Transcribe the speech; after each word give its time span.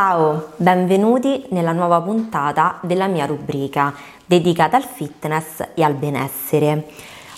Ciao, 0.00 0.52
benvenuti 0.54 1.46
nella 1.48 1.72
nuova 1.72 2.00
puntata 2.00 2.78
della 2.82 3.08
mia 3.08 3.26
rubrica 3.26 3.92
dedicata 4.24 4.76
al 4.76 4.84
fitness 4.84 5.70
e 5.74 5.82
al 5.82 5.94
benessere. 5.94 6.86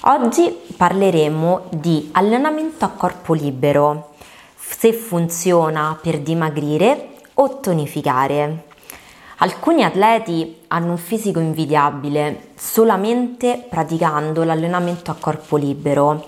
Oggi 0.02 0.54
parleremo 0.76 1.68
di 1.70 2.10
allenamento 2.12 2.84
a 2.84 2.88
corpo 2.88 3.32
libero, 3.32 4.10
se 4.58 4.92
funziona 4.92 5.98
per 6.02 6.20
dimagrire 6.20 7.12
o 7.32 7.60
tonificare. 7.60 8.64
Alcuni 9.38 9.82
atleti 9.82 10.64
hanno 10.68 10.90
un 10.90 10.98
fisico 10.98 11.40
invidiabile 11.40 12.48
solamente 12.56 13.64
praticando 13.70 14.44
l'allenamento 14.44 15.10
a 15.10 15.16
corpo 15.18 15.56
libero. 15.56 16.26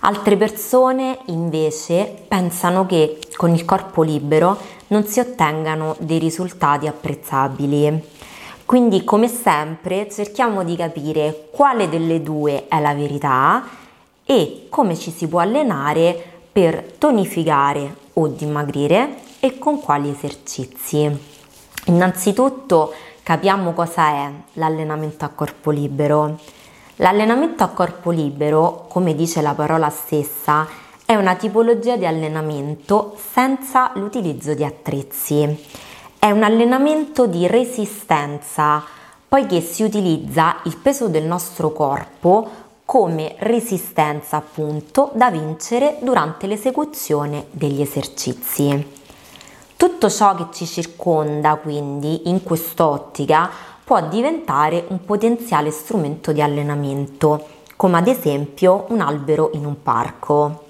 Altre 0.00 0.36
persone 0.36 1.20
invece 1.26 2.24
pensano 2.28 2.84
che 2.84 3.18
con 3.34 3.54
il 3.54 3.64
corpo 3.64 4.02
libero 4.02 4.78
non 4.90 5.04
si 5.04 5.20
ottengano 5.20 5.96
dei 5.98 6.18
risultati 6.18 6.86
apprezzabili. 6.86 8.18
Quindi 8.64 9.02
come 9.02 9.26
sempre 9.26 10.08
cerchiamo 10.08 10.62
di 10.62 10.76
capire 10.76 11.48
quale 11.50 11.88
delle 11.88 12.22
due 12.22 12.68
è 12.68 12.80
la 12.80 12.94
verità 12.94 13.64
e 14.24 14.66
come 14.68 14.96
ci 14.96 15.10
si 15.10 15.26
può 15.26 15.40
allenare 15.40 16.22
per 16.52 16.94
tonificare 16.98 17.96
o 18.14 18.28
dimagrire 18.28 19.16
e 19.40 19.58
con 19.58 19.80
quali 19.80 20.10
esercizi. 20.10 21.10
Innanzitutto 21.86 22.92
capiamo 23.22 23.72
cosa 23.72 24.08
è 24.10 24.30
l'allenamento 24.54 25.24
a 25.24 25.28
corpo 25.28 25.70
libero. 25.70 26.38
L'allenamento 26.96 27.64
a 27.64 27.68
corpo 27.68 28.10
libero, 28.10 28.86
come 28.88 29.14
dice 29.14 29.40
la 29.40 29.54
parola 29.54 29.88
stessa, 29.88 30.68
è 31.10 31.16
una 31.16 31.34
tipologia 31.34 31.96
di 31.96 32.06
allenamento 32.06 33.16
senza 33.32 33.90
l'utilizzo 33.94 34.54
di 34.54 34.64
attrezzi. 34.64 35.66
È 36.16 36.30
un 36.30 36.44
allenamento 36.44 37.26
di 37.26 37.48
resistenza, 37.48 38.80
poiché 39.26 39.60
si 39.60 39.82
utilizza 39.82 40.58
il 40.66 40.76
peso 40.76 41.08
del 41.08 41.24
nostro 41.24 41.72
corpo 41.72 42.48
come 42.84 43.34
resistenza 43.38 44.36
appunto 44.36 45.10
da 45.14 45.32
vincere 45.32 45.98
durante 46.00 46.46
l'esecuzione 46.46 47.46
degli 47.50 47.80
esercizi. 47.80 48.98
Tutto 49.76 50.08
ciò 50.08 50.36
che 50.36 50.46
ci 50.52 50.64
circonda 50.64 51.56
quindi 51.56 52.28
in 52.28 52.44
quest'ottica 52.44 53.50
può 53.82 54.00
diventare 54.06 54.84
un 54.86 55.04
potenziale 55.04 55.72
strumento 55.72 56.30
di 56.30 56.40
allenamento, 56.40 57.46
come 57.74 57.98
ad 57.98 58.06
esempio 58.06 58.84
un 58.90 59.00
albero 59.00 59.50
in 59.54 59.66
un 59.66 59.82
parco. 59.82 60.68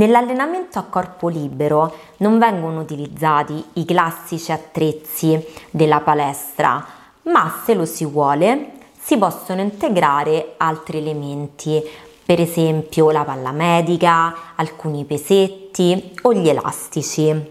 Nell'allenamento 0.00 0.78
a 0.78 0.84
corpo 0.84 1.28
libero 1.28 1.94
non 2.18 2.38
vengono 2.38 2.80
utilizzati 2.80 3.62
i 3.74 3.84
classici 3.84 4.50
attrezzi 4.50 5.44
della 5.70 6.00
palestra, 6.00 6.82
ma 7.24 7.60
se 7.62 7.74
lo 7.74 7.84
si 7.84 8.06
vuole 8.06 8.78
si 8.98 9.18
possono 9.18 9.60
integrare 9.60 10.54
altri 10.56 10.98
elementi, 10.98 11.82
per 12.24 12.40
esempio 12.40 13.10
la 13.10 13.24
palla 13.24 13.52
medica, 13.52 14.54
alcuni 14.54 15.04
pesetti 15.04 16.14
o 16.22 16.32
gli 16.32 16.48
elastici. 16.48 17.50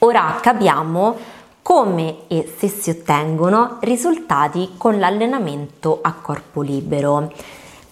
Ora 0.00 0.36
capiamo 0.42 1.16
come 1.62 2.26
e 2.28 2.52
se 2.58 2.68
si 2.68 2.90
ottengono 2.90 3.78
risultati 3.80 4.72
con 4.76 4.98
l'allenamento 4.98 6.00
a 6.02 6.12
corpo 6.12 6.60
libero. 6.60 7.32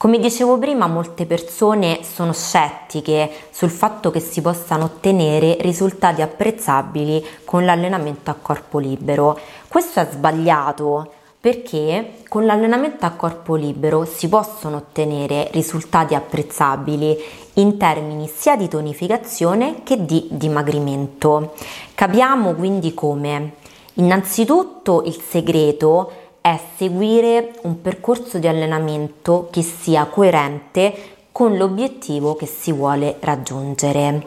Come 0.02 0.18
dicevo 0.18 0.58
prima, 0.58 0.88
molte 0.88 1.26
persone 1.26 2.00
sono 2.02 2.32
scettiche 2.32 3.30
sul 3.52 3.70
fatto 3.70 4.10
che 4.10 4.18
si 4.18 4.40
possano 4.40 4.86
ottenere 4.86 5.58
risultati 5.60 6.22
apprezzabili 6.22 7.24
con 7.44 7.64
l'allenamento 7.64 8.32
a 8.32 8.34
corpo 8.34 8.80
libero. 8.80 9.38
Questo 9.68 10.00
è 10.00 10.08
sbagliato 10.10 11.08
perché 11.38 12.14
con 12.28 12.44
l'allenamento 12.44 13.06
a 13.06 13.10
corpo 13.10 13.54
libero 13.54 14.04
si 14.04 14.28
possono 14.28 14.78
ottenere 14.78 15.50
risultati 15.52 16.16
apprezzabili 16.16 17.16
in 17.54 17.76
termini 17.76 18.26
sia 18.26 18.56
di 18.56 18.66
tonificazione 18.66 19.84
che 19.84 20.04
di 20.04 20.26
dimagrimento. 20.32 21.52
Capiamo 21.94 22.54
quindi 22.54 22.92
come. 22.92 23.52
Innanzitutto 23.94 25.04
il 25.04 25.20
segreto 25.20 26.21
è 26.42 26.60
seguire 26.76 27.54
un 27.62 27.80
percorso 27.80 28.38
di 28.38 28.48
allenamento 28.48 29.48
che 29.52 29.62
sia 29.62 30.06
coerente 30.06 31.10
con 31.30 31.56
l'obiettivo 31.56 32.34
che 32.34 32.46
si 32.46 32.72
vuole 32.72 33.16
raggiungere. 33.20 34.26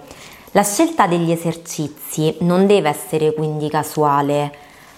La 0.51 0.63
scelta 0.63 1.07
degli 1.07 1.29
esercizi 1.29 2.37
non 2.39 2.65
deve 2.65 2.87
essere 2.87 3.33
quindi 3.33 3.69
casuale, 3.69 4.51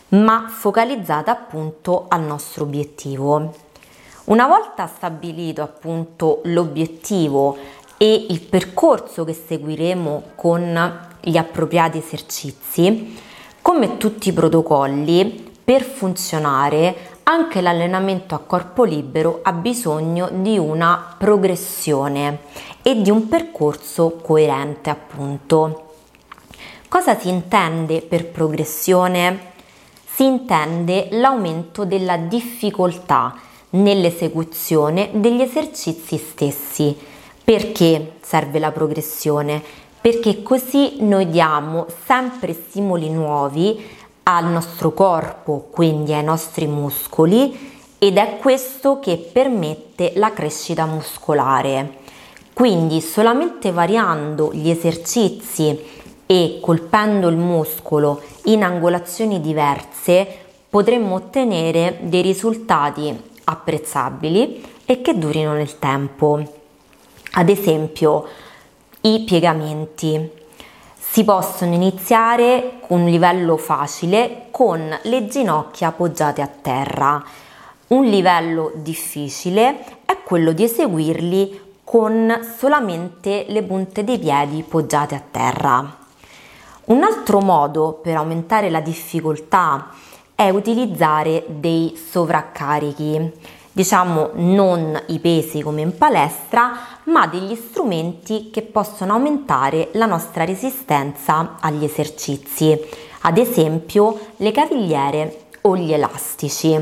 ma 0.09 0.45
focalizzata 0.47 1.31
appunto 1.31 2.05
al 2.07 2.21
nostro 2.21 2.63
obiettivo. 2.65 3.51
Una 4.25 4.45
volta 4.45 4.85
stabilito 4.85 5.63
appunto 5.63 6.41
l'obiettivo 6.43 7.57
e 7.97 8.27
il 8.29 8.41
percorso 8.41 9.23
che 9.23 9.33
seguiremo 9.33 10.23
con 10.35 11.07
gli 11.19 11.35
appropriati 11.35 11.97
esercizi, 11.97 13.17
come 13.59 13.97
tutti 13.97 14.29
i 14.29 14.33
protocolli, 14.33 15.55
per 15.67 15.83
funzionare 15.83 17.19
anche 17.23 17.59
l'allenamento 17.59 18.35
a 18.35 18.39
corpo 18.39 18.85
libero 18.85 19.41
ha 19.43 19.51
bisogno 19.51 20.29
di 20.31 20.57
una 20.57 21.15
progressione 21.17 22.39
e 22.81 23.01
di 23.01 23.09
un 23.09 23.27
percorso 23.27 24.11
coerente 24.23 24.89
appunto. 24.89 25.95
Cosa 26.87 27.19
si 27.19 27.27
intende 27.27 27.99
per 27.99 28.27
progressione? 28.27 29.51
Si 30.05 30.23
intende 30.23 31.09
l'aumento 31.11 31.83
della 31.83 32.15
difficoltà 32.15 33.35
nell'esecuzione 33.71 35.09
degli 35.15 35.41
esercizi 35.41 36.17
stessi. 36.17 36.97
Perché 37.43 38.13
serve 38.21 38.59
la 38.59 38.71
progressione? 38.71 39.61
Perché 39.99 40.43
così 40.43 41.03
noi 41.03 41.27
diamo 41.27 41.87
sempre 42.05 42.53
stimoli 42.53 43.09
nuovi 43.09 43.96
al 44.29 44.45
nostro 44.45 44.91
corpo, 44.91 45.69
quindi 45.71 46.13
ai 46.13 46.23
nostri 46.23 46.67
muscoli 46.67 47.75
ed 47.97 48.17
è 48.17 48.37
questo 48.39 48.99
che 48.99 49.17
permette 49.17 50.11
la 50.15 50.33
crescita 50.33 50.85
muscolare. 50.85 51.99
Quindi 52.51 52.99
solamente 52.99 53.71
variando 53.71 54.51
gli 54.51 54.69
esercizi 54.69 55.79
e 56.25 56.59
colpendo 56.61 57.29
il 57.29 57.37
muscolo 57.37 58.21
in 58.45 58.63
angolazioni 58.63 59.39
diverse 59.39 60.27
potremmo 60.69 61.15
ottenere 61.15 61.99
dei 62.01 62.21
risultati 62.21 63.17
apprezzabili 63.45 64.61
e 64.85 65.01
che 65.01 65.17
durino 65.17 65.53
nel 65.53 65.79
tempo. 65.79 66.43
Ad 67.31 67.47
esempio, 67.47 68.25
i 69.01 69.23
piegamenti. 69.23 70.36
Si 71.09 71.23
possono 71.23 71.73
iniziare 71.73 72.79
con 72.81 73.01
un 73.01 73.09
livello 73.09 73.57
facile 73.57 74.49
con 74.51 74.95
le 75.01 75.27
ginocchia 75.27 75.87
appoggiate 75.87 76.43
a 76.43 76.47
terra. 76.47 77.23
Un 77.87 78.05
livello 78.05 78.71
difficile 78.75 79.83
è 80.05 80.21
quello 80.23 80.51
di 80.51 80.63
eseguirli 80.65 81.75
con 81.83 82.39
solamente 82.57 83.45
le 83.47 83.63
punte 83.63 84.03
dei 84.03 84.19
piedi 84.19 84.61
poggiate 84.61 85.15
a 85.15 85.23
terra. 85.31 85.97
Un 86.85 87.01
altro 87.01 87.39
modo 87.39 87.93
per 87.93 88.15
aumentare 88.15 88.69
la 88.69 88.81
difficoltà 88.81 89.89
è 90.35 90.49
utilizzare 90.49 91.45
dei 91.47 91.97
sovraccarichi 91.97 93.31
diciamo 93.77 94.31
non 94.33 94.99
i 95.09 95.19
pesi 95.19 95.61
come 95.61 95.81
in 95.81 95.95
palestra, 95.95 96.79
ma 97.03 97.27
degli 97.27 97.53
strumenti 97.53 98.49
che 98.49 98.63
possono 98.63 99.13
aumentare 99.13 99.89
la 99.91 100.07
nostra 100.07 100.45
resistenza 100.45 101.57
agli 101.59 101.83
esercizi, 101.83 102.75
ad 103.21 103.37
esempio 103.37 104.17
le 104.37 104.51
cavigliere 104.51 105.41
o 105.61 105.77
gli 105.77 105.93
elastici. 105.93 106.75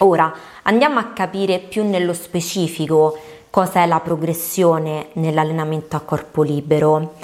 Ora 0.00 0.34
andiamo 0.64 0.98
a 0.98 1.12
capire 1.14 1.60
più 1.60 1.82
nello 1.82 2.12
specifico 2.12 3.16
cosa 3.48 3.82
è 3.82 3.86
la 3.86 4.00
progressione 4.00 5.08
nell'allenamento 5.14 5.96
a 5.96 6.00
corpo 6.00 6.42
libero. 6.42 7.14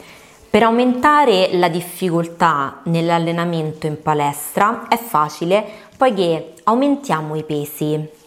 Per 0.48 0.62
aumentare 0.62 1.50
la 1.58 1.69
difficoltà 1.69 2.80
nell'allenamento 2.84 3.86
in 3.86 4.00
palestra 4.00 4.88
è 4.88 4.96
facile 4.96 5.62
poiché 5.94 6.54
aumentiamo 6.64 7.36
i 7.36 7.42
pesi. 7.42 8.20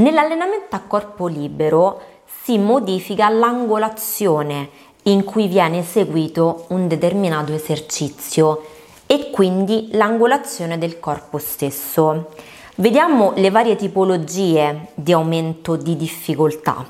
Nell'allenamento 0.00 0.76
a 0.76 0.80
corpo 0.80 1.26
libero 1.26 2.00
si 2.42 2.56
modifica 2.56 3.28
l'angolazione 3.28 4.70
in 5.02 5.24
cui 5.24 5.46
viene 5.46 5.80
eseguito 5.80 6.64
un 6.68 6.88
determinato 6.88 7.52
esercizio 7.52 8.64
e 9.04 9.28
quindi 9.30 9.90
l'angolazione 9.92 10.78
del 10.78 10.98
corpo 11.00 11.36
stesso. 11.36 12.28
Vediamo 12.76 13.34
le 13.36 13.50
varie 13.50 13.76
tipologie 13.76 14.86
di 14.94 15.12
aumento 15.12 15.76
di 15.76 15.94
difficoltà. 15.96 16.82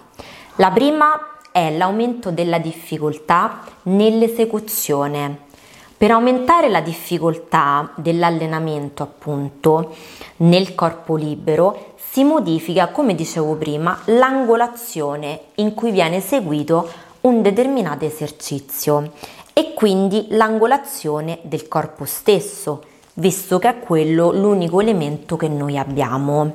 La 0.57 0.71
prima 0.71 1.39
è 1.51 1.77
l'aumento 1.77 2.31
della 2.31 2.59
difficoltà 2.59 3.65
nell'esecuzione. 3.85 5.49
Per 5.97 6.13
aumentare 6.13 6.69
la 6.69 6.81
difficoltà 6.81 7.91
dell'allenamento, 7.97 9.03
appunto, 9.03 9.95
nel 10.37 10.75
corpo 10.75 11.17
libero, 11.17 11.90
si 12.13 12.25
modifica, 12.25 12.89
come 12.89 13.15
dicevo 13.15 13.55
prima, 13.55 13.97
l'angolazione 14.07 15.43
in 15.57 15.75
cui 15.75 15.93
viene 15.93 16.17
eseguito 16.17 16.91
un 17.21 17.41
determinato 17.41 18.05
esercizio 18.05 19.13
e 19.53 19.75
quindi 19.75 20.27
l'angolazione 20.31 21.39
del 21.43 21.69
corpo 21.69 22.05
stesso, 22.05 22.83
visto 23.15 23.61
che 23.61 23.69
è 23.69 23.79
quello 23.79 24.33
l'unico 24.33 24.81
elemento 24.81 25.37
che 25.37 25.47
noi 25.47 25.79
abbiamo. 25.79 26.53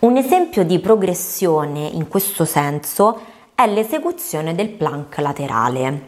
Un 0.00 0.16
esempio 0.16 0.64
di 0.64 0.78
progressione 0.78 1.88
in 1.88 2.06
questo 2.06 2.44
senso 2.44 3.18
è 3.56 3.66
l'esecuzione 3.66 4.54
del 4.54 4.68
plank 4.68 5.18
laterale. 5.18 6.02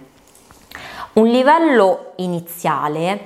Un 1.15 1.27
livello 1.27 2.12
iniziale 2.19 3.19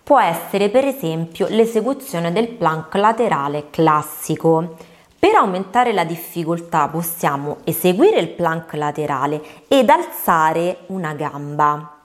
può 0.00 0.20
essere 0.20 0.68
per 0.68 0.84
esempio 0.84 1.48
l'esecuzione 1.48 2.30
del 2.30 2.46
plank 2.46 2.94
laterale 2.94 3.64
classico. 3.70 4.76
Per 5.20 5.34
aumentare 5.34 5.92
la 5.92 6.04
difficoltà 6.04 6.86
possiamo 6.86 7.56
eseguire 7.64 8.20
il 8.20 8.28
plank 8.28 8.74
laterale 8.74 9.42
ed 9.66 9.90
alzare 9.90 10.84
una 10.86 11.12
gamba. 11.14 11.96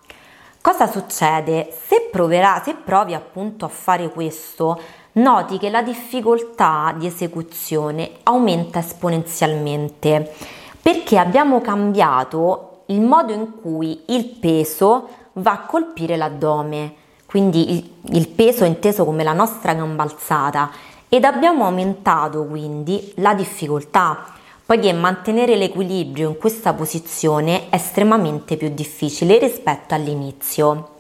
Cosa 0.60 0.88
succede? 0.88 1.72
Se, 1.86 2.08
proverà, 2.12 2.60
se 2.66 2.74
provi 2.74 3.14
appunto 3.14 3.66
a 3.66 3.68
fare 3.68 4.10
questo, 4.10 4.82
noti 5.14 5.60
che 5.60 5.70
la 5.70 5.84
difficoltà 5.84 6.92
di 6.98 7.06
esecuzione 7.06 8.14
aumenta 8.24 8.80
esponenzialmente 8.80 10.34
perché 10.82 11.20
abbiamo 11.20 11.62
cambiato 11.62 12.84
il 12.88 13.02
modo 13.02 13.32
in 13.32 13.62
cui 13.62 14.06
il 14.08 14.26
peso 14.26 15.08
va 15.34 15.52
a 15.52 15.66
colpire 15.68 16.18
l'addome, 16.18 16.96
quindi 17.28 17.74
il, 17.74 17.92
il 18.16 18.28
peso 18.30 18.66
inteso 18.66 19.06
come 19.06 19.24
la 19.24 19.34
nostra 19.34 19.74
gamba 19.76 20.02
alzata 20.02 20.72
ed 21.14 21.26
abbiamo 21.26 21.66
aumentato 21.66 22.44
quindi 22.46 23.14
la 23.18 23.36
difficoltà 23.36 24.26
poiché 24.66 24.92
mantenere 24.94 25.56
l'equilibrio 25.56 26.28
in 26.28 26.40
questa 26.40 26.74
posizione 26.74 27.70
è 27.70 27.76
estremamente 27.76 28.58
più 28.58 28.70
difficile 28.70 29.38
rispetto 29.38 29.94
all'inizio. 29.94 30.96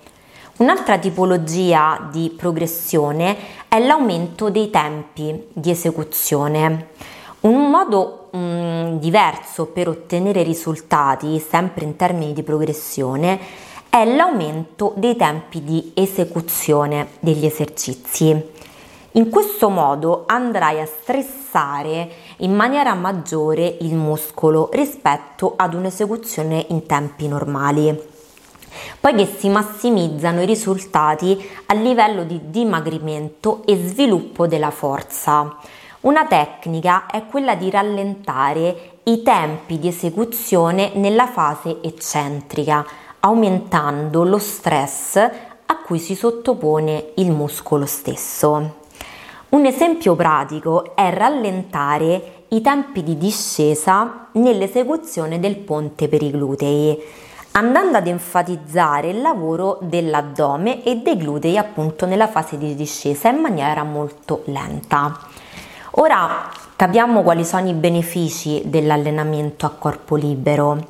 Un'altra 0.57 1.00
tipologia 1.00 2.10
di 2.12 2.31
progressione 2.38 3.36
è 3.68 3.80
l'aumento 3.80 4.51
dei 4.51 4.69
tempi 4.69 5.48
di 5.51 5.71
esecuzione. 5.71 6.89
Un 7.39 7.71
modo 7.71 8.27
mh, 8.33 8.38
mm, 8.38 8.98
diverso 8.98 9.65
per 9.65 9.88
ottenere 9.88 10.44
risultati, 10.44 11.39
sempre 11.39 11.86
in 11.86 11.95
termini 11.95 12.33
di 12.33 12.44
progressione, 12.44 13.39
è 13.89 14.06
l'aumento 14.06 14.94
dei 14.95 15.15
tempi 15.15 15.63
di 15.63 15.92
esecuzione 15.95 17.07
degli 17.19 17.48
esercizi. 17.48 18.52
In 19.15 19.30
questo 19.30 19.69
modo 19.69 20.24
andrai 20.25 20.81
a 20.81 20.88
stressare 20.88 22.10
in 22.38 22.56
maniera 22.56 22.95
maggiore 22.95 23.77
il 23.81 23.94
muscolo 23.94 24.69
rispetto 24.71 25.54
ad 25.56 25.75
un'esecuzione 25.75 26.65
in 26.69 26.88
tempi 26.88 27.27
normali, 27.27 27.95
poiché 29.00 29.27
si 29.38 29.50
massimizzano 29.50 30.42
i 30.42 30.48
risultati 30.48 31.39
a 31.68 31.75
livello 31.75 32.24
di 32.24 32.50
dimagrimento 32.50 33.62
e 33.68 33.75
sviluppo 33.75 34.48
della 34.48 34.71
forza. 34.71 35.57
Una 36.01 36.25
tecnica 36.25 37.06
è 37.06 37.27
quella 37.27 37.54
di 37.54 37.69
rallentare 37.69 38.98
i 39.04 39.21
tempi 39.21 39.77
di 39.77 39.89
esecuzione 39.89 40.94
nella 40.95 41.27
fase 41.27 41.77
eccentrica, 41.83 42.83
aumentando 43.19 44.24
lo 44.24 44.39
stress 44.39 45.18
a 45.18 45.77
cui 45.86 46.00
si 46.00 46.15
sottopone 46.15 47.12
il 47.18 47.30
muscolo 47.30 47.86
stesso. 47.86 48.81
Un 49.53 49.67
esempio 49.67 50.15
pratico 50.15 50.95
è 50.95 51.13
rallentare 51.13 52.45
i 52.47 52.61
tempi 52.61 53.03
di 53.03 53.19
discesa 53.19 54.29
nell'esecuzione 54.31 55.39
del 55.39 55.57
ponte 55.57 56.07
per 56.07 56.23
i 56.23 56.31
glutei, 56.31 57.00
andando 57.51 57.97
ad 57.97 58.07
enfatizzare 58.07 59.09
il 59.09 59.21
lavoro 59.21 59.77
dell'addome 59.81 60.83
e 60.83 60.95
dei 60.95 61.17
glutei 61.17 61.59
appunto 61.59 62.07
nella 62.07 62.27
fase 62.27 62.57
di 62.57 62.73
discesa 62.73 63.29
in 63.29 63.41
maniera 63.41 63.83
molto 63.83 64.41
lenta. 64.45 65.19
Ora 65.91 66.50
capiamo 66.75 67.21
quali 67.21 67.45
sono 67.45 67.69
i 67.69 67.73
benefici 67.73 68.63
dell'allenamento 68.65 69.67
a 69.67 69.75
corpo 69.77 70.15
libero. 70.15 70.83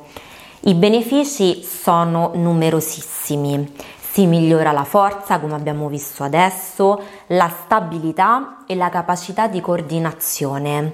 I 0.60 0.72
benefici 0.72 1.62
sono 1.62 2.30
numerosissimi 2.32 3.72
si 4.14 4.26
migliora 4.26 4.70
la 4.70 4.84
forza, 4.84 5.40
come 5.40 5.56
abbiamo 5.56 5.88
visto 5.88 6.22
adesso, 6.22 7.02
la 7.26 7.50
stabilità 7.64 8.58
e 8.64 8.76
la 8.76 8.88
capacità 8.88 9.48
di 9.48 9.60
coordinazione. 9.60 10.92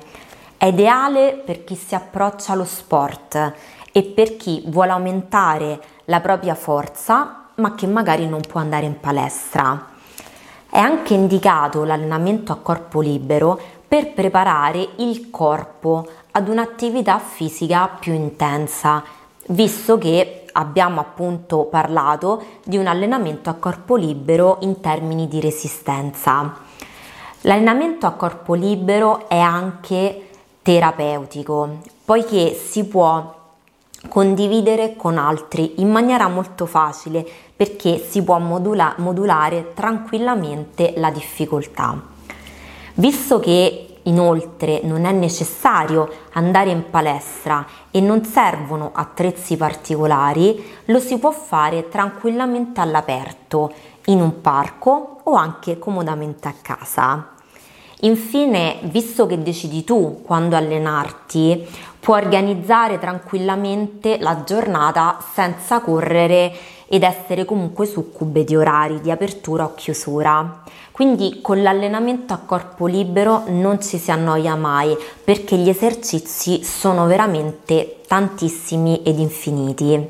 È 0.56 0.64
ideale 0.64 1.34
per 1.44 1.64
chi 1.64 1.74
si 1.74 1.94
approccia 1.94 2.54
allo 2.54 2.64
sport 2.64 3.52
e 3.92 4.02
per 4.04 4.38
chi 4.38 4.62
vuole 4.68 4.92
aumentare 4.92 5.78
la 6.06 6.20
propria 6.20 6.54
forza 6.54 7.48
ma 7.56 7.74
che 7.74 7.86
magari 7.86 8.26
non 8.26 8.40
può 8.40 8.58
andare 8.58 8.86
in 8.86 8.98
palestra. 8.98 9.88
È 10.70 10.78
anche 10.78 11.12
indicato 11.12 11.84
l'allenamento 11.84 12.52
a 12.52 12.56
corpo 12.56 13.02
libero 13.02 13.60
per 13.86 14.14
preparare 14.14 14.92
il 14.96 15.28
corpo 15.28 16.08
ad 16.30 16.48
un'attività 16.48 17.18
fisica 17.18 17.86
più 17.86 18.14
intensa, 18.14 19.04
visto 19.48 19.98
che 19.98 20.39
abbiamo 20.52 21.00
appunto 21.00 21.64
parlato 21.64 22.42
di 22.64 22.76
un 22.76 22.86
allenamento 22.86 23.50
a 23.50 23.54
corpo 23.54 23.96
libero 23.96 24.58
in 24.60 24.80
termini 24.80 25.28
di 25.28 25.40
resistenza. 25.40 26.54
L'allenamento 27.42 28.06
a 28.06 28.12
corpo 28.12 28.54
libero 28.54 29.28
è 29.28 29.38
anche 29.38 30.28
terapeutico, 30.62 31.78
poiché 32.04 32.54
si 32.54 32.84
può 32.84 33.38
condividere 34.08 34.96
con 34.96 35.18
altri 35.18 35.80
in 35.80 35.90
maniera 35.90 36.28
molto 36.28 36.66
facile 36.66 37.26
perché 37.54 37.98
si 37.98 38.22
può 38.22 38.38
modula- 38.38 38.94
modulare 38.98 39.72
tranquillamente 39.74 40.94
la 40.96 41.10
difficoltà. 41.10 42.00
Visto 42.94 43.40
che 43.40 43.89
Inoltre 44.04 44.80
non 44.82 45.04
è 45.04 45.12
necessario 45.12 46.08
andare 46.32 46.70
in 46.70 46.88
palestra 46.88 47.66
e 47.90 48.00
non 48.00 48.24
servono 48.24 48.90
attrezzi 48.94 49.56
particolari, 49.56 50.64
lo 50.86 50.98
si 50.98 51.18
può 51.18 51.30
fare 51.30 51.88
tranquillamente 51.88 52.80
all'aperto, 52.80 53.72
in 54.06 54.20
un 54.20 54.40
parco 54.40 55.20
o 55.24 55.34
anche 55.34 55.78
comodamente 55.78 56.48
a 56.48 56.54
casa. 56.60 57.32
Infine, 58.02 58.78
visto 58.84 59.26
che 59.26 59.42
decidi 59.42 59.84
tu 59.84 60.22
quando 60.24 60.56
allenarti, 60.56 61.66
puoi 62.00 62.22
organizzare 62.22 62.98
tranquillamente 62.98 64.18
la 64.18 64.42
giornata 64.42 65.18
senza 65.34 65.80
correre 65.80 66.50
ed 66.92 67.04
essere 67.04 67.44
comunque 67.44 67.86
succube 67.86 68.42
di 68.42 68.56
orari 68.56 69.00
di 69.00 69.12
apertura 69.12 69.62
o 69.62 69.74
chiusura. 69.76 70.64
Quindi 70.90 71.38
con 71.40 71.62
l'allenamento 71.62 72.32
a 72.32 72.40
corpo 72.44 72.86
libero 72.86 73.44
non 73.46 73.80
ci 73.80 73.96
si 73.96 74.10
annoia 74.10 74.56
mai 74.56 74.96
perché 75.22 75.56
gli 75.56 75.68
esercizi 75.68 76.64
sono 76.64 77.06
veramente 77.06 78.00
tantissimi 78.08 79.04
ed 79.04 79.20
infiniti. 79.20 80.08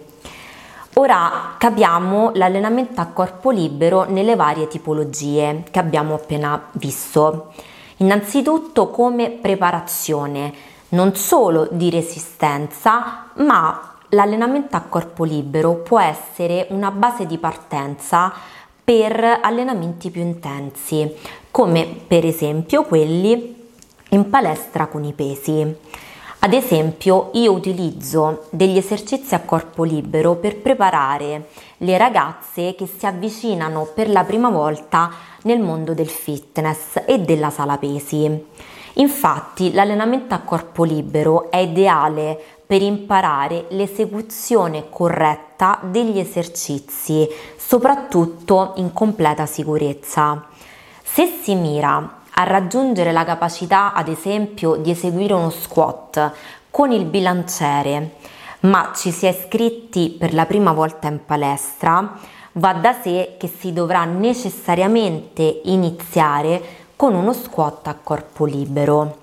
Ora 0.95 1.55
capiamo 1.59 2.31
l'allenamento 2.33 3.03
a 3.03 3.07
corpo 3.09 3.51
libero 3.51 4.05
nelle 4.05 4.35
varie 4.35 4.67
tipologie 4.67 5.65
che 5.71 5.79
abbiamo 5.79 6.15
appena 6.15 6.71
visto. 6.73 7.53
Innanzitutto 7.99 8.89
come 8.89 9.29
preparazione 9.29 10.53
non 10.91 11.15
solo 11.15 11.69
di 11.71 11.91
resistenza, 11.91 13.27
ma 13.35 13.90
l'allenamento 14.11 14.77
a 14.77 14.81
corpo 14.81 15.25
libero 15.25 15.75
può 15.77 16.01
essere 16.01 16.67
una 16.71 16.91
base 16.91 17.27
di 17.27 17.39
partenza 17.39 18.33
per 18.83 19.41
allenamenti 19.43 20.11
più 20.11 20.23
intensi, 20.23 21.15
come 21.51 21.87
per 22.07 22.25
esempio 22.25 22.85
quelli 22.85 23.69
in 24.11 24.29
palestra 24.29 24.87
con 24.87 25.05
i 25.05 25.13
pesi. 25.13 25.77
Ad 26.43 26.55
esempio, 26.55 27.31
io 27.35 27.53
utilizzo 27.53 28.47
degli 28.51 28.79
esercizi 28.79 29.35
a 29.35 29.41
corpo 29.41 29.85
libero 29.85 30.37
per 30.37 30.57
preparare 30.57 31.49
le 31.79 31.99
ragazze 31.99 32.75
che 32.75 32.87
si 32.87 33.05
avvicinano 33.05 33.87
per 33.95 34.09
la 34.09 34.25
prima 34.25 34.49
volta 34.49 35.13
nel 35.43 35.61
mondo 35.61 35.93
del 35.93 36.09
fitness 36.09 37.03
e 37.05 37.21
della 37.21 37.51
sala 37.51 37.77
pesi. 37.77 38.47
Infatti, 38.95 39.73
l'allenamento 39.73 40.35
a 40.35 40.39
corpo 40.39 40.83
libero 40.83 41.51
è 41.51 41.59
ideale 41.59 42.60
per 42.71 42.83
imparare 42.83 43.65
l'esecuzione 43.71 44.89
corretta 44.91 45.81
degli 45.83 46.21
esercizi, 46.21 47.29
soprattutto 47.57 48.75
in 48.77 48.93
completa 48.93 49.45
sicurezza. 49.45 50.47
Se 51.03 51.27
si 51.43 51.57
mira 51.57 52.21
a 52.31 52.45
raggiungere 52.45 53.11
la 53.11 53.25
capacità, 53.25 53.93
ad 53.93 54.07
esempio, 54.07 54.77
di 54.77 54.93
eseguire 54.93 55.35
uno 55.35 55.51
squat 55.51 56.33
con 56.71 56.93
il 56.93 57.07
bilanciere, 57.07 58.13
ma 58.61 58.93
ci 58.95 59.11
si 59.11 59.27
è 59.27 59.31
iscritti 59.31 60.15
per 60.17 60.33
la 60.33 60.47
prima 60.47 60.71
volta 60.71 61.09
in 61.09 61.25
palestra, 61.27 62.21
va 62.53 62.73
da 62.75 62.93
sé 62.93 63.35
che 63.37 63.49
si 63.49 63.73
dovrà 63.73 64.05
necessariamente 64.05 65.63
iniziare 65.65 66.63
con 66.95 67.17
uno 67.17 67.33
squat 67.33 67.89
a 67.89 67.97
corpo 68.01 68.45
libero, 68.45 69.17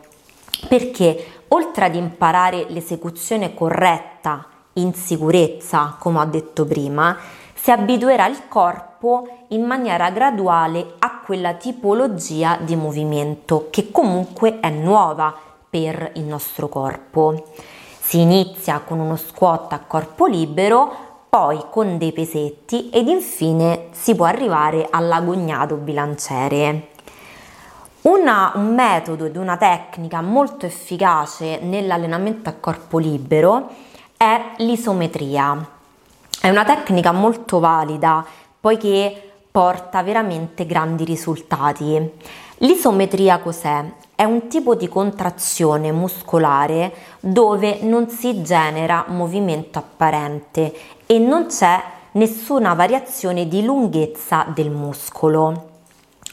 perché 0.68 1.37
oltre 1.50 1.86
ad 1.86 1.96
imparare 1.96 2.66
l'esecuzione 2.70 3.54
corretta 3.54 4.46
in 4.74 4.94
sicurezza, 4.94 5.96
come 6.00 6.20
ho 6.20 6.26
detto 6.26 6.66
prima, 6.66 7.18
si 7.54 7.72
abituerà 7.72 8.28
il 8.28 8.48
corpo 8.48 9.28
in 9.50 9.64
maniera 9.64 10.10
graduale 10.12 10.96
a 11.00 11.22
quella 11.26 11.54
tipologia 11.54 12.58
di 12.62 12.76
movimento 12.76 13.68
che 13.70 13.92
comunque 13.92 14.60
è 14.60 14.70
nuova 14.70 15.34
per 15.70 16.12
il 16.16 16.24
nostro 16.24 16.70
corpo. 16.70 17.52
Si 18.00 18.22
inizia 18.22 18.80
con 18.80 19.00
uno 19.00 19.18
squat 19.18 19.74
a 19.74 19.80
corpo 19.80 20.28
libero, 20.28 21.06
poi 21.30 21.66
con 21.70 21.98
dei 21.98 22.14
pesetti 22.14 22.90
ed 22.90 23.08
infine 23.08 23.88
si 23.92 24.16
può 24.16 24.26
arrivare 24.26 24.88
all'agognato 24.90 25.76
bilanciere. 25.76 26.96
Una, 28.02 28.52
un 28.56 28.74
metodo 28.74 29.26
ed 29.26 29.36
una 29.36 29.58
tecnica 29.58 30.22
molto 30.22 30.66
efficace 30.66 31.60
nell'allenamento 31.62 32.48
a 32.48 32.54
corpo 32.54 33.00
libero 33.00 33.70
è 34.16 34.54
l'isometria. 34.58 35.68
È 36.40 36.50
una 36.50 36.64
tecnica 36.64 37.12
molto 37.12 37.60
valida 37.60 38.26
poiché 38.60 39.32
porta 39.52 40.04
veramente 40.04 40.66
grandi 40.66 41.04
risultati. 41.04 42.12
L'isometria 42.60 43.40
cos'è? 43.40 43.84
È 44.16 44.24
un 44.24 44.48
tipo 44.48 44.76
di 44.76 44.88
contrazione 44.88 45.92
muscolare 45.92 46.94
dove 47.20 47.80
non 47.82 48.10
si 48.10 48.42
genera 48.42 49.06
movimento 49.08 49.80
apparente 49.80 50.74
e 51.06 51.20
non 51.20 51.48
c'è 51.48 51.84
nessuna 52.14 52.74
variazione 52.74 53.48
di 53.48 53.64
lunghezza 53.64 54.46
del 54.54 54.70
muscolo. 54.70 55.77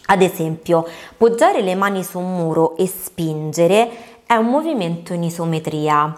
Ad 0.07 0.21
esempio, 0.21 0.87
poggiare 1.17 1.63
le 1.63 1.75
mani 1.75 2.05
su 2.05 2.19
un 2.19 2.35
muro 2.37 2.77
e 2.77 2.87
spingere 2.87 3.91
è 4.27 4.35
un 4.35 4.47
movimento 4.47 5.15
in 5.15 5.23
isometria. 5.23 6.15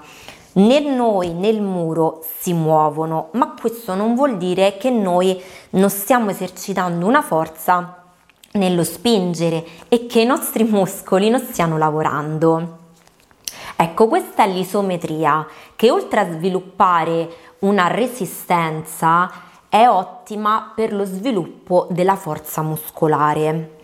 Né 0.55 0.81
noi 0.81 1.33
né 1.35 1.49
il 1.49 1.61
muro 1.61 2.25
si 2.40 2.52
muovono, 2.52 3.28
ma 3.33 3.55
questo 3.61 3.95
non 3.95 4.14
vuol 4.14 4.38
dire 4.38 4.76
che 4.78 4.90
noi 4.90 5.40
non 5.71 5.90
stiamo 5.90 6.31
esercitando 6.31 7.07
una 7.07 7.23
forza 7.23 8.02
nello 8.52 8.83
spingere 8.83 9.64
e 9.88 10.07
che 10.07 10.21
i 10.21 10.26
nostri 10.26 10.64
muscoli 10.69 11.28
non 11.28 11.40
stiano 11.40 11.78
lavorando. 11.78 12.78
Ecco, 13.76 14.09
questa 14.09 14.45
è 14.45 14.49
l'isometria 14.49 15.47
che 15.76 15.90
oltre 15.90 16.21
a 16.21 16.33
sviluppare 16.33 17.28
una 17.61 17.88
resistenza 17.88 19.31
è 19.83 19.88
ottima 19.88 20.73
per 20.75 20.92
lo 20.92 21.04
sviluppo 21.04 21.87
della 21.90 22.16
forza 22.16 22.62
muscolare. 22.62 23.78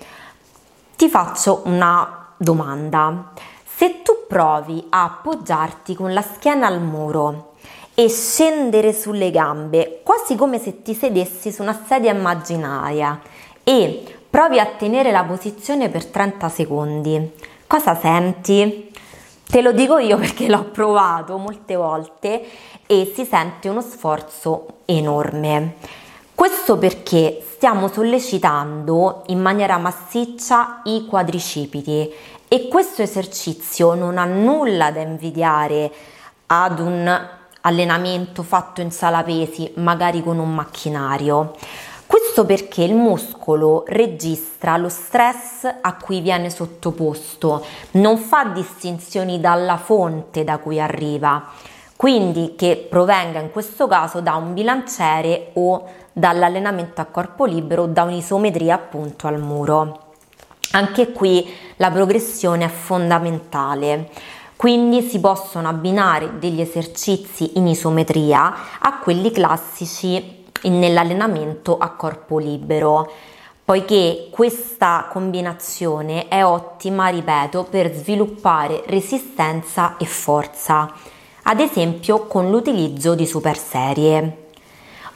Ti 0.96 1.08
faccio 1.08 1.62
una 1.64 2.28
domanda. 2.36 3.32
Se 3.64 4.02
tu 4.02 4.24
provi 4.26 4.86
a 4.88 5.04
appoggiarti 5.04 5.94
con 5.94 6.12
la 6.12 6.22
schiena 6.22 6.66
al 6.66 6.80
muro 6.80 7.54
e 7.94 8.08
scendere 8.08 8.94
sulle 8.94 9.30
gambe, 9.30 10.00
quasi 10.02 10.34
come 10.34 10.58
se 10.58 10.82
ti 10.82 10.94
sedessi 10.94 11.52
su 11.52 11.60
una 11.62 11.78
sedia 11.86 12.12
immaginaria 12.12 13.20
e 13.62 14.16
provi 14.30 14.58
a 14.58 14.66
tenere 14.66 15.10
la 15.10 15.24
posizione 15.24 15.90
per 15.90 16.06
30 16.06 16.48
secondi, 16.48 17.32
cosa 17.66 17.94
senti? 17.94 18.90
Te 19.44 19.60
lo 19.60 19.72
dico 19.72 19.98
io 19.98 20.16
perché 20.18 20.48
l'ho 20.48 20.64
provato 20.64 21.36
molte 21.36 21.76
volte 21.76 22.42
e 22.92 23.10
si 23.14 23.24
sente 23.24 23.70
uno 23.70 23.80
sforzo 23.80 24.66
enorme. 24.84 25.76
Questo 26.34 26.76
perché 26.76 27.42
stiamo 27.54 27.88
sollecitando 27.88 29.22
in 29.28 29.40
maniera 29.40 29.78
massiccia 29.78 30.82
i 30.84 31.06
quadricipiti 31.06 32.12
e 32.48 32.68
questo 32.68 33.00
esercizio 33.00 33.94
non 33.94 34.18
ha 34.18 34.26
nulla 34.26 34.90
da 34.90 35.00
invidiare 35.00 35.90
ad 36.46 36.80
un 36.80 37.28
allenamento 37.62 38.42
fatto 38.42 38.82
in 38.82 38.90
sala 38.90 39.22
pesi, 39.22 39.72
magari 39.76 40.22
con 40.22 40.38
un 40.38 40.54
macchinario. 40.54 41.54
Questo 42.04 42.44
perché 42.44 42.82
il 42.82 42.94
muscolo 42.94 43.84
registra 43.86 44.76
lo 44.76 44.90
stress 44.90 45.64
a 45.80 45.96
cui 45.96 46.20
viene 46.20 46.50
sottoposto, 46.50 47.64
non 47.92 48.18
fa 48.18 48.44
distinzioni 48.44 49.40
dalla 49.40 49.78
fonte 49.78 50.44
da 50.44 50.58
cui 50.58 50.78
arriva, 50.78 51.48
quindi 52.02 52.54
che 52.56 52.84
provenga 52.90 53.38
in 53.38 53.52
questo 53.52 53.86
caso 53.86 54.20
da 54.20 54.34
un 54.34 54.54
bilanciere 54.54 55.50
o 55.52 55.84
dall'allenamento 56.12 57.00
a 57.00 57.04
corpo 57.04 57.44
libero 57.44 57.84
o 57.84 57.86
da 57.86 58.02
un'isometria 58.02 58.74
appunto 58.74 59.28
al 59.28 59.38
muro. 59.38 60.14
Anche 60.72 61.12
qui 61.12 61.48
la 61.76 61.92
progressione 61.92 62.64
è 62.64 62.68
fondamentale. 62.68 64.10
Quindi 64.56 65.00
si 65.02 65.20
possono 65.20 65.68
abbinare 65.68 66.40
degli 66.40 66.60
esercizi 66.60 67.52
in 67.54 67.68
isometria 67.68 68.52
a 68.80 68.98
quelli 68.98 69.30
classici 69.30 70.44
nell'allenamento 70.64 71.78
a 71.78 71.90
corpo 71.90 72.38
libero, 72.38 73.12
poiché 73.64 74.26
questa 74.32 75.06
combinazione 75.08 76.26
è 76.26 76.44
ottima, 76.44 77.06
ripeto, 77.06 77.62
per 77.70 77.94
sviluppare 77.94 78.82
resistenza 78.86 79.96
e 79.98 80.04
forza, 80.04 80.92
ad 81.44 81.60
esempio 81.60 82.26
con 82.26 82.50
l'utilizzo 82.50 83.14
di 83.14 83.26
super 83.26 83.56
serie. 83.56 84.50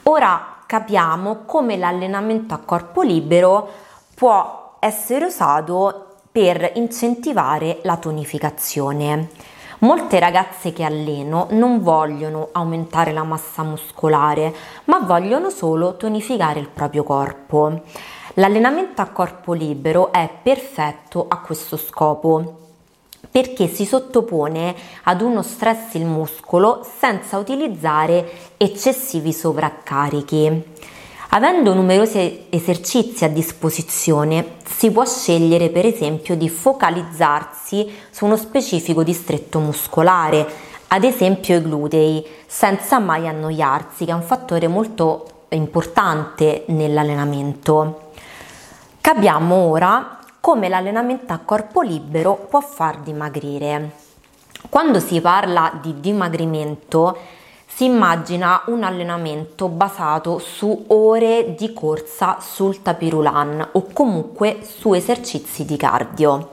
Ora 0.03 0.57
capiamo 0.65 1.43
come 1.45 1.77
l'allenamento 1.77 2.53
a 2.53 2.59
corpo 2.59 3.01
libero 3.01 3.69
può 4.13 4.75
essere 4.79 5.25
usato 5.25 6.15
per 6.31 6.71
incentivare 6.75 7.79
la 7.83 7.97
tonificazione. 7.97 9.29
Molte 9.79 10.19
ragazze 10.19 10.73
che 10.73 10.83
alleno 10.83 11.47
non 11.51 11.81
vogliono 11.81 12.49
aumentare 12.51 13.13
la 13.13 13.23
massa 13.23 13.63
muscolare, 13.63 14.53
ma 14.85 14.99
vogliono 14.99 15.49
solo 15.49 15.97
tonificare 15.97 16.59
il 16.59 16.67
proprio 16.67 17.03
corpo. 17.03 17.83
L'allenamento 18.33 19.01
a 19.01 19.07
corpo 19.07 19.53
libero 19.53 20.11
è 20.11 20.29
perfetto 20.41 21.25
a 21.27 21.39
questo 21.39 21.77
scopo 21.77 22.66
perché 23.37 23.67
si 23.67 23.85
sottopone 23.85 24.73
ad 25.03 25.21
uno 25.21 25.43
stress 25.43 25.93
il 25.93 26.05
muscolo 26.05 26.83
senza 26.97 27.37
utilizzare 27.37 28.27
eccessivi 28.57 29.31
sovraccarichi. 29.31 30.63
Avendo 31.29 31.75
numerosi 31.75 32.45
esercizi 32.49 33.25
a 33.25 33.29
disposizione, 33.29 34.55
si 34.65 34.89
può 34.89 35.05
scegliere 35.05 35.69
per 35.69 35.85
esempio 35.85 36.35
di 36.35 36.49
focalizzarsi 36.49 37.87
su 38.09 38.25
uno 38.25 38.37
specifico 38.37 39.03
distretto 39.03 39.59
muscolare, 39.59 40.47
ad 40.87 41.03
esempio 41.03 41.57
i 41.57 41.61
glutei, 41.61 42.25
senza 42.47 42.97
mai 42.97 43.27
annoiarsi, 43.27 44.05
che 44.05 44.11
è 44.13 44.15
un 44.15 44.23
fattore 44.23 44.67
molto 44.67 45.43
importante 45.49 46.63
nell'allenamento. 46.69 48.09
Capiamo 48.99 49.53
ora 49.53 50.16
come 50.47 50.69
l'allenamento 50.69 51.33
a 51.33 51.39
corpo 51.39 51.81
libero 51.81 52.47
può 52.49 52.61
far 52.61 53.01
dimagrire. 53.01 53.91
Quando 54.69 55.01
si 55.01 55.19
parla 55.19 55.77
di 55.81 55.99
dimagrimento, 55.99 57.17
si 57.65 57.83
immagina 57.83 58.61
un 58.67 58.83
allenamento 58.83 59.67
basato 59.67 60.39
su 60.39 60.85
ore 60.87 61.53
di 61.57 61.73
corsa 61.73 62.37
sul 62.39 62.81
tapirulan 62.81 63.71
o 63.73 63.87
comunque 63.91 64.59
su 64.63 64.93
esercizi 64.93 65.65
di 65.65 65.75
cardio. 65.75 66.51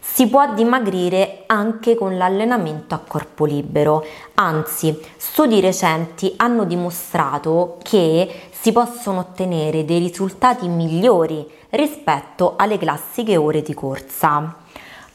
Si 0.00 0.28
può 0.28 0.52
dimagrire 0.52 1.44
anche 1.46 1.94
con 1.94 2.18
l'allenamento 2.18 2.94
a 2.94 2.98
corpo 2.98 3.46
libero, 3.46 4.04
anzi 4.34 5.00
studi 5.16 5.60
recenti 5.60 6.34
hanno 6.36 6.64
dimostrato 6.64 7.78
che 7.82 8.48
si 8.64 8.72
possono 8.72 9.18
ottenere 9.18 9.84
dei 9.84 9.98
risultati 9.98 10.68
migliori 10.68 11.46
rispetto 11.68 12.54
alle 12.56 12.78
classiche 12.78 13.36
ore 13.36 13.60
di 13.60 13.74
corsa. 13.74 14.56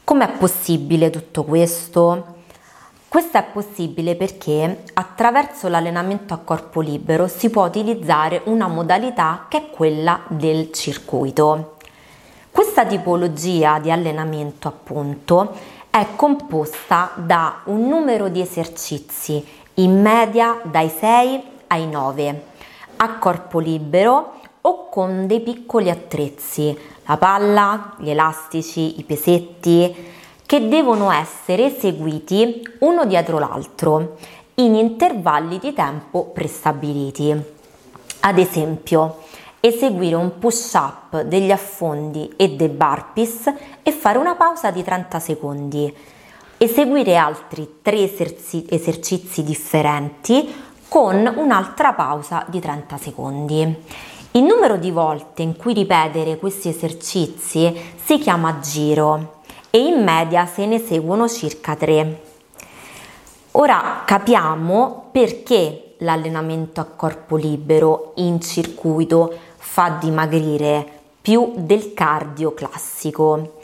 Com'è 0.04 0.28
possibile 0.38 1.10
tutto 1.10 1.42
questo? 1.42 2.26
Questo 3.08 3.38
è 3.38 3.44
possibile 3.52 4.14
perché 4.14 4.84
attraverso 4.92 5.66
l'allenamento 5.66 6.32
a 6.32 6.36
corpo 6.36 6.80
libero 6.80 7.26
si 7.26 7.50
può 7.50 7.66
utilizzare 7.66 8.42
una 8.44 8.68
modalità 8.68 9.46
che 9.48 9.56
è 9.56 9.70
quella 9.70 10.20
del 10.28 10.70
circuito. 10.70 11.78
Questa 12.52 12.86
tipologia 12.86 13.80
di 13.80 13.90
allenamento 13.90 14.68
appunto 14.68 15.56
è 15.90 16.06
composta 16.14 17.10
da 17.16 17.62
un 17.64 17.88
numero 17.88 18.28
di 18.28 18.40
esercizi 18.40 19.44
in 19.74 20.00
media 20.00 20.60
dai 20.62 20.88
6 20.88 21.42
ai 21.66 21.88
9 21.88 22.49
a 23.02 23.18
corpo 23.18 23.58
libero 23.58 24.34
o 24.62 24.88
con 24.88 25.26
dei 25.26 25.40
piccoli 25.40 25.88
attrezzi, 25.88 26.76
la 27.06 27.16
palla, 27.16 27.94
gli 27.98 28.10
elastici, 28.10 28.98
i 28.98 29.04
pesetti, 29.04 29.94
che 30.44 30.68
devono 30.68 31.10
essere 31.10 31.66
eseguiti 31.66 32.62
uno 32.80 33.06
dietro 33.06 33.38
l'altro 33.38 34.16
in 34.56 34.74
intervalli 34.74 35.58
di 35.58 35.72
tempo 35.72 36.24
prestabiliti. 36.26 37.34
Ad 38.20 38.38
esempio, 38.38 39.18
eseguire 39.60 40.16
un 40.16 40.38
push 40.38 40.74
up, 40.74 41.22
degli 41.22 41.50
affondi 41.50 42.34
e 42.36 42.50
dei 42.50 42.68
burpees 42.68 43.52
e 43.82 43.92
fare 43.92 44.18
una 44.18 44.34
pausa 44.34 44.70
di 44.70 44.82
30 44.82 45.18
secondi. 45.20 45.94
Eseguire 46.58 47.16
altri 47.16 47.76
tre 47.80 48.02
esercizi 48.02 49.42
differenti 49.42 50.52
con 50.90 51.32
un'altra 51.36 51.92
pausa 51.92 52.44
di 52.48 52.58
30 52.58 52.96
secondi. 52.96 53.76
Il 54.32 54.42
numero 54.42 54.76
di 54.76 54.90
volte 54.90 55.42
in 55.42 55.56
cui 55.56 55.72
ripetere 55.72 56.36
questi 56.36 56.68
esercizi 56.68 57.72
si 57.94 58.18
chiama 58.18 58.58
giro 58.58 59.42
e 59.70 59.78
in 59.78 60.02
media 60.02 60.46
se 60.46 60.66
ne 60.66 60.82
eseguono 60.82 61.28
circa 61.28 61.76
3. 61.76 62.22
Ora 63.52 64.02
capiamo 64.04 65.10
perché 65.12 65.94
l'allenamento 65.98 66.80
a 66.80 66.86
corpo 66.86 67.36
libero 67.36 68.10
in 68.16 68.40
circuito 68.40 69.32
fa 69.58 69.90
dimagrire 69.90 70.84
più 71.22 71.52
del 71.54 71.94
cardio 71.94 72.52
classico. 72.52 73.60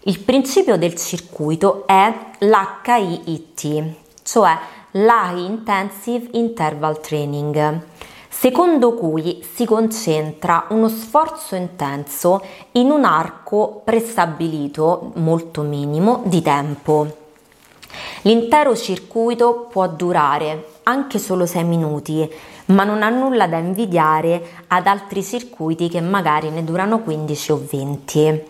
Il 0.00 0.20
principio 0.20 0.76
del 0.76 0.94
circuito 0.94 1.86
è 1.86 2.12
l'HIIT, 2.40 3.94
cioè 4.22 4.58
l'High 4.96 5.38
Intensive 5.38 6.28
Interval 6.32 7.00
Training, 7.00 7.80
secondo 8.28 8.94
cui 8.94 9.44
si 9.54 9.66
concentra 9.66 10.66
uno 10.70 10.88
sforzo 10.88 11.54
intenso 11.54 12.42
in 12.72 12.90
un 12.90 13.04
arco 13.04 13.82
prestabilito 13.84 15.12
molto 15.16 15.60
minimo 15.62 16.22
di 16.24 16.40
tempo. 16.40 17.24
L'intero 18.22 18.74
circuito 18.74 19.68
può 19.70 19.86
durare 19.86 20.68
anche 20.84 21.18
solo 21.18 21.44
6 21.44 21.64
minuti, 21.64 22.28
ma 22.66 22.84
non 22.84 23.02
ha 23.02 23.10
nulla 23.10 23.46
da 23.46 23.58
invidiare 23.58 24.64
ad 24.68 24.86
altri 24.86 25.22
circuiti 25.22 25.88
che 25.88 26.00
magari 26.00 26.48
ne 26.48 26.64
durano 26.64 27.00
15 27.00 27.52
o 27.52 27.62
20. 27.70 28.44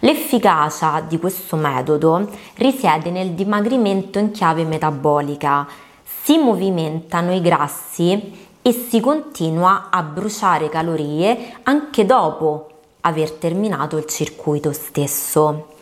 L'efficacia 0.00 1.00
di 1.00 1.18
questo 1.18 1.56
metodo 1.56 2.28
risiede 2.54 3.10
nel 3.10 3.32
dimagrimento 3.32 4.20
in 4.20 4.30
chiave 4.30 4.64
metabolica. 4.64 5.66
Si 6.04 6.38
movimentano 6.38 7.34
i 7.34 7.40
grassi 7.40 8.46
e 8.62 8.72
si 8.72 9.00
continua 9.00 9.88
a 9.90 10.02
bruciare 10.02 10.68
calorie 10.68 11.56
anche 11.64 12.06
dopo 12.06 12.68
aver 13.00 13.32
terminato 13.32 13.96
il 13.96 14.06
circuito 14.06 14.72
stesso. 14.72 15.74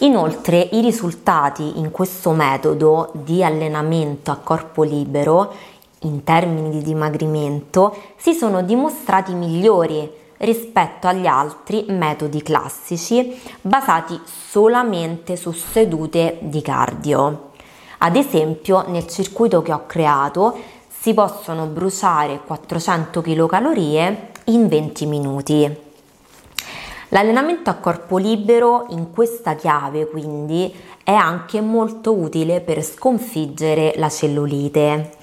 Inoltre 0.00 0.68
i 0.72 0.82
risultati 0.82 1.78
in 1.78 1.90
questo 1.90 2.32
metodo 2.32 3.10
di 3.14 3.42
allenamento 3.42 4.30
a 4.30 4.36
corpo 4.36 4.82
libero 4.82 5.54
in 6.00 6.24
termini 6.24 6.70
di 6.70 6.82
dimagrimento 6.82 7.96
si 8.16 8.34
sono 8.34 8.62
dimostrati 8.62 9.32
migliori 9.32 10.20
rispetto 10.42 11.06
agli 11.06 11.26
altri 11.26 11.86
metodi 11.88 12.42
classici 12.42 13.40
basati 13.60 14.20
solamente 14.24 15.36
su 15.36 15.52
sedute 15.52 16.38
di 16.40 16.62
cardio. 16.62 17.50
Ad 17.98 18.16
esempio, 18.16 18.84
nel 18.88 19.06
circuito 19.06 19.62
che 19.62 19.72
ho 19.72 19.86
creato 19.86 20.58
si 20.88 21.14
possono 21.14 21.66
bruciare 21.66 22.40
400 22.44 23.20
kcal 23.20 24.16
in 24.46 24.68
20 24.68 25.06
minuti. 25.06 25.76
L'allenamento 27.08 27.70
a 27.70 27.74
corpo 27.74 28.16
libero 28.16 28.86
in 28.88 29.10
questa 29.10 29.54
chiave 29.54 30.08
quindi 30.08 30.74
è 31.04 31.12
anche 31.12 31.60
molto 31.60 32.14
utile 32.14 32.60
per 32.60 32.82
sconfiggere 32.82 33.92
la 33.96 34.08
cellulite. 34.08 35.16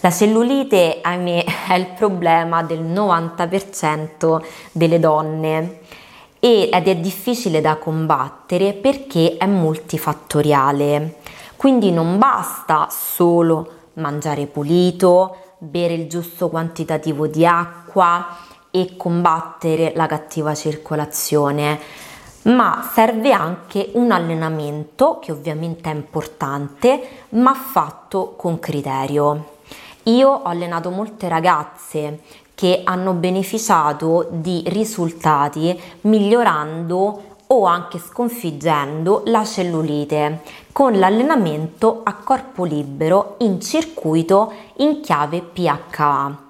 La 0.00 0.10
cellulite, 0.10 1.00
ahimè, 1.02 1.44
è 1.68 1.74
il 1.74 1.88
problema 1.88 2.62
del 2.62 2.82
90% 2.82 4.42
delle 4.72 4.98
donne 4.98 5.80
ed 6.38 6.88
è 6.88 6.96
difficile 6.96 7.60
da 7.60 7.76
combattere 7.76 8.72
perché 8.72 9.36
è 9.36 9.46
multifattoriale. 9.46 11.16
Quindi 11.56 11.92
non 11.92 12.16
basta 12.18 12.88
solo 12.90 13.72
mangiare 13.94 14.46
pulito, 14.46 15.36
bere 15.58 15.92
il 15.92 16.08
giusto 16.08 16.48
quantitativo 16.48 17.26
di 17.26 17.44
acqua, 17.44 18.48
e 18.70 18.96
combattere 18.96 19.92
la 19.94 20.06
cattiva 20.06 20.54
circolazione, 20.54 21.78
ma 22.42 22.88
serve 22.92 23.32
anche 23.32 23.90
un 23.94 24.12
allenamento 24.12 25.18
che 25.20 25.32
ovviamente 25.32 25.90
è 25.90 25.94
importante, 25.94 27.00
ma 27.30 27.54
fatto 27.54 28.34
con 28.36 28.58
criterio. 28.58 29.58
Io 30.04 30.28
ho 30.30 30.42
allenato 30.44 30.90
molte 30.90 31.28
ragazze 31.28 32.20
che 32.54 32.82
hanno 32.84 33.12
beneficiato 33.12 34.28
di 34.30 34.62
risultati 34.66 35.78
migliorando 36.02 37.22
o 37.48 37.64
anche 37.64 37.98
sconfiggendo 37.98 39.22
la 39.26 39.44
cellulite 39.44 40.42
con 40.72 40.98
l'allenamento 40.98 42.00
a 42.04 42.14
corpo 42.14 42.64
libero 42.64 43.34
in 43.38 43.60
circuito 43.60 44.52
in 44.76 45.00
chiave 45.00 45.42
PHA. 45.42 46.48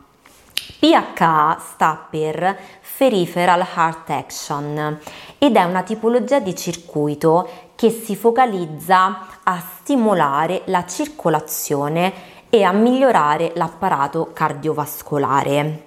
PHA 0.78 1.58
sta 1.60 2.06
per 2.08 2.58
Peripheral 3.00 3.66
Heart 3.74 4.10
Action 4.10 4.98
ed 5.38 5.56
è 5.56 5.64
una 5.64 5.82
tipologia 5.82 6.38
di 6.38 6.54
circuito 6.54 7.48
che 7.74 7.88
si 7.88 8.14
focalizza 8.14 9.26
a 9.42 9.58
stimolare 9.58 10.60
la 10.66 10.84
circolazione 10.84 12.12
e 12.50 12.64
a 12.64 12.72
migliorare 12.72 13.52
l'apparato 13.54 14.30
cardiovascolare. 14.34 15.86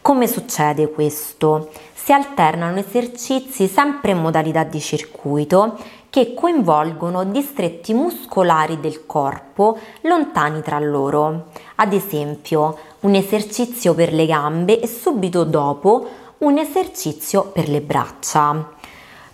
Come 0.00 0.26
succede 0.26 0.90
questo? 0.90 1.70
Si 1.92 2.12
alternano 2.12 2.78
esercizi 2.78 3.66
sempre 3.66 4.12
in 4.12 4.20
modalità 4.20 4.62
di 4.62 4.80
circuito 4.80 5.76
che 6.10 6.32
coinvolgono 6.32 7.24
distretti 7.24 7.92
muscolari 7.92 8.78
del 8.78 9.04
corpo 9.04 9.78
lontani 10.02 10.62
tra 10.62 10.78
loro. 10.78 11.46
Ad 11.76 11.92
esempio, 11.92 12.78
un 13.00 13.14
esercizio 13.14 13.94
per 13.94 14.12
le 14.12 14.26
gambe 14.26 14.80
e 14.80 14.86
subito 14.86 15.42
dopo 15.42 16.06
un 16.38 16.58
esercizio 16.58 17.46
per 17.46 17.68
le 17.68 17.80
braccia. 17.80 18.72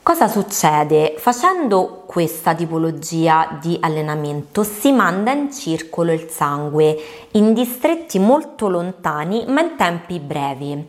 Cosa 0.03 0.29
succede? 0.29 1.17
Facendo 1.19 2.05
questa 2.07 2.55
tipologia 2.55 3.59
di 3.61 3.77
allenamento 3.81 4.63
si 4.65 4.93
manda 4.93 5.31
in 5.31 5.53
circolo 5.53 6.11
il 6.11 6.27
sangue 6.31 6.99
in 7.33 7.53
distretti 7.53 8.19
molto 8.19 8.69
lontani 8.69 9.45
ma 9.47 9.61
in 9.61 9.77
tempi 9.77 10.19
brevi. 10.19 10.89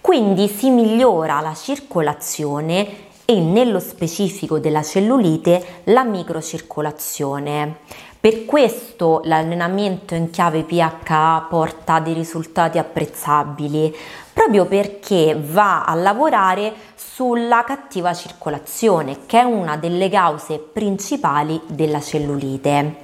Quindi 0.00 0.46
si 0.46 0.70
migliora 0.70 1.40
la 1.40 1.54
circolazione 1.54 3.10
e 3.24 3.40
nello 3.40 3.80
specifico 3.80 4.60
della 4.60 4.84
cellulite 4.84 5.80
la 5.84 6.04
microcircolazione. 6.04 7.78
Per 8.22 8.44
questo 8.44 9.20
l'allenamento 9.24 10.14
in 10.14 10.30
chiave 10.30 10.62
PHA 10.62 11.46
porta 11.50 11.98
dei 11.98 12.14
risultati 12.14 12.78
apprezzabili, 12.78 13.92
proprio 14.32 14.64
perché 14.66 15.36
va 15.36 15.82
a 15.82 15.92
lavorare 15.94 16.72
sulla 16.94 17.64
cattiva 17.64 18.14
circolazione, 18.14 19.26
che 19.26 19.40
è 19.40 19.42
una 19.42 19.76
delle 19.76 20.08
cause 20.08 20.60
principali 20.60 21.60
della 21.66 22.00
cellulite. 22.00 22.98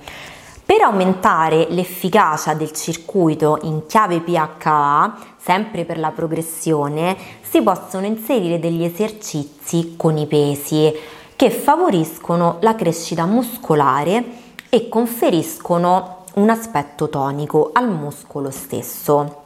Per 0.64 0.82
aumentare 0.82 1.66
l'efficacia 1.70 2.54
del 2.54 2.70
circuito 2.70 3.58
in 3.62 3.86
chiave 3.86 4.20
PHA, 4.20 5.16
sempre 5.36 5.84
per 5.84 5.98
la 5.98 6.12
progressione, 6.12 7.16
si 7.42 7.60
possono 7.60 8.06
inserire 8.06 8.60
degli 8.60 8.84
esercizi 8.84 9.94
con 9.96 10.16
i 10.16 10.28
pesi 10.28 10.94
che 11.34 11.50
favoriscono 11.50 12.58
la 12.60 12.76
crescita 12.76 13.26
muscolare 13.26 14.46
e 14.68 14.88
conferiscono 14.88 16.24
un 16.34 16.50
aspetto 16.50 17.08
tonico 17.08 17.70
al 17.72 17.88
muscolo 17.88 18.50
stesso. 18.50 19.44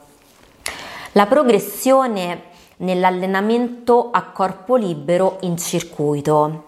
La 1.13 1.25
progressione 1.25 2.51
nell'allenamento 2.77 4.09
a 4.11 4.23
corpo 4.23 4.75
libero 4.75 5.37
in 5.41 5.57
circuito. 5.57 6.65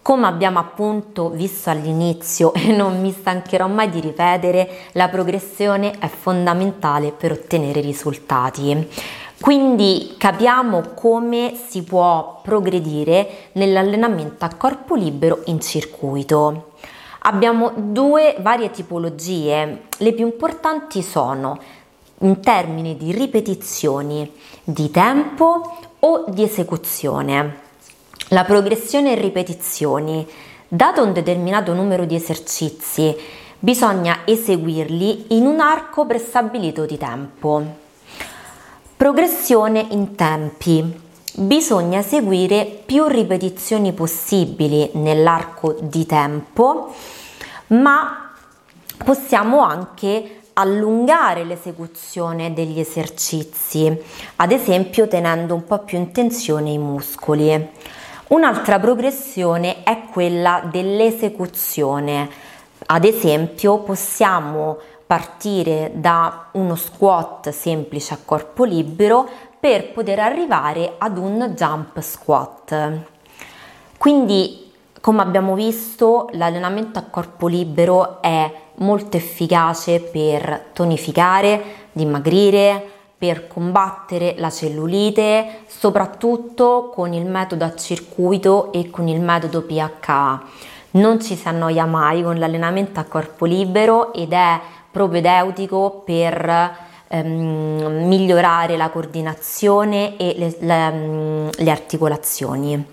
Come 0.00 0.26
abbiamo 0.26 0.58
appunto 0.58 1.30
visto 1.30 1.70
all'inizio 1.70 2.52
e 2.54 2.72
non 2.72 3.00
mi 3.00 3.12
stancherò 3.12 3.66
mai 3.66 3.90
di 3.90 4.00
ripetere, 4.00 4.68
la 4.92 5.08
progressione 5.08 5.98
è 5.98 6.08
fondamentale 6.08 7.10
per 7.12 7.32
ottenere 7.32 7.80
risultati. 7.80 8.88
Quindi 9.40 10.14
capiamo 10.16 10.92
come 10.94 11.54
si 11.68 11.82
può 11.82 12.40
progredire 12.42 13.48
nell'allenamento 13.52 14.44
a 14.44 14.54
corpo 14.54 14.94
libero 14.94 15.42
in 15.46 15.60
circuito. 15.60 16.72
Abbiamo 17.26 17.72
due 17.74 18.36
varie 18.40 18.70
tipologie, 18.70 19.84
le 19.96 20.12
più 20.12 20.26
importanti 20.26 21.00
sono 21.00 21.58
in 22.18 22.40
termini 22.40 22.98
di 22.98 23.12
ripetizioni, 23.12 24.30
di 24.62 24.90
tempo 24.90 25.78
o 26.00 26.24
di 26.28 26.42
esecuzione. 26.42 27.60
La 28.28 28.44
progressione 28.44 29.12
e 29.12 29.20
ripetizioni, 29.20 30.26
dato 30.68 31.02
un 31.02 31.14
determinato 31.14 31.72
numero 31.72 32.04
di 32.04 32.14
esercizi, 32.14 33.16
bisogna 33.58 34.18
eseguirli 34.26 35.34
in 35.34 35.46
un 35.46 35.60
arco 35.60 36.04
prestabilito 36.04 36.84
di 36.84 36.98
tempo. 36.98 37.62
Progressione 38.96 39.86
in 39.90 40.14
tempi. 40.14 41.03
Bisogna 41.36 41.98
eseguire 41.98 42.64
più 42.86 43.08
ripetizioni 43.08 43.92
possibili 43.92 44.90
nell'arco 44.92 45.74
di 45.80 46.06
tempo, 46.06 46.94
ma 47.68 48.30
possiamo 49.04 49.58
anche 49.58 50.42
allungare 50.52 51.42
l'esecuzione 51.42 52.52
degli 52.52 52.78
esercizi, 52.78 54.00
ad 54.36 54.52
esempio 54.52 55.08
tenendo 55.08 55.56
un 55.56 55.64
po' 55.64 55.80
più 55.80 55.98
in 55.98 56.12
tensione 56.12 56.70
i 56.70 56.78
muscoli. 56.78 57.68
Un'altra 58.28 58.78
progressione 58.78 59.82
è 59.82 60.04
quella 60.12 60.62
dell'esecuzione. 60.70 62.30
Ad 62.86 63.04
esempio 63.04 63.78
possiamo 63.78 64.78
partire 65.04 65.90
da 65.94 66.46
uno 66.52 66.76
squat 66.76 67.50
semplice 67.50 68.14
a 68.14 68.18
corpo 68.24 68.62
libero 68.62 69.28
per 69.64 69.92
poter 69.92 70.18
arrivare 70.18 70.96
ad 70.98 71.16
un 71.16 71.54
jump 71.56 71.98
squat. 72.00 72.98
Quindi, 73.96 74.70
come 75.00 75.22
abbiamo 75.22 75.54
visto, 75.54 76.28
l'allenamento 76.32 76.98
a 76.98 77.04
corpo 77.08 77.46
libero 77.46 78.20
è 78.20 78.52
molto 78.74 79.16
efficace 79.16 80.00
per 80.00 80.66
tonificare, 80.74 81.62
dimagrire, 81.92 82.90
per 83.16 83.46
combattere 83.46 84.34
la 84.36 84.50
cellulite, 84.50 85.60
soprattutto 85.66 86.90
con 86.94 87.14
il 87.14 87.24
metodo 87.24 87.64
a 87.64 87.74
circuito 87.74 88.70
e 88.70 88.90
con 88.90 89.08
il 89.08 89.22
metodo 89.22 89.62
PHA. 89.62 90.42
Non 90.90 91.22
ci 91.22 91.36
si 91.36 91.48
annoia 91.48 91.86
mai 91.86 92.22
con 92.22 92.38
l'allenamento 92.38 93.00
a 93.00 93.04
corpo 93.04 93.46
libero 93.46 94.12
ed 94.12 94.34
è 94.34 94.60
propedeutico 94.90 96.02
per 96.04 96.83
ehm, 97.08 98.06
migliorare 98.06 98.76
la 98.76 98.90
coordinazione 98.90 100.16
e 100.16 100.34
le, 100.36 100.56
le, 100.60 101.50
le, 101.56 101.70
articolazioni. 101.70 102.84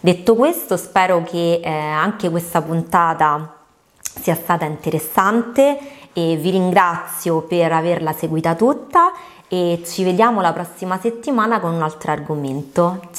Detto 0.00 0.34
questo, 0.34 0.76
spero 0.76 1.22
che 1.22 1.60
eh, 1.62 1.70
anche 1.70 2.30
questa 2.30 2.62
puntata 2.62 3.56
sia 4.00 4.34
stata 4.34 4.64
interessante 4.64 5.78
e 6.12 6.36
vi 6.36 6.50
ringrazio 6.50 7.42
per 7.42 7.72
averla 7.72 8.12
seguita 8.12 8.54
tutta 8.54 9.12
e 9.48 9.82
ci 9.84 10.04
vediamo 10.04 10.40
la 10.40 10.52
prossima 10.52 10.98
settimana 10.98 11.60
con 11.60 11.72
un 11.72 11.82
altro 11.82 12.12
argomento. 12.12 13.00
Ciao! 13.12 13.18